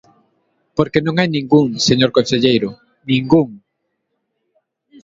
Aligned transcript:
Porque 0.77 1.03
non 1.05 1.15
hai 1.17 1.29
ningún, 1.31 1.67
señor 1.87 2.11
conselleiro, 2.17 2.69
¡ningún! 3.09 3.49